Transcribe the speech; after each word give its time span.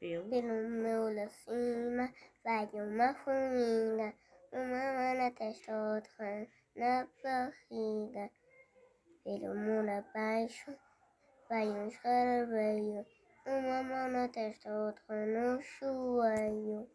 Pelo. 0.00 0.30
Pelo 0.30 0.68
meu 0.68 1.28
cima 1.28 2.10
vai 2.42 2.66
uma 2.72 3.12
formiga, 3.16 4.14
uma 4.50 4.92
mão 4.94 5.14
na 5.14 5.30
testa, 5.30 5.72
outra 5.76 6.48
na 6.74 7.06
barriga. 7.22 8.30
Pelo 9.22 9.54
mundo 9.54 9.90
abaixo 9.90 10.74
vai 11.50 11.68
um 11.68 11.86
escaravelho, 11.86 13.04
uma 13.46 13.82
mão 13.82 14.08
na 14.10 14.26
testa, 14.28 14.72
outra 14.72 15.26
no 15.26 15.60
joelho. 15.60 16.88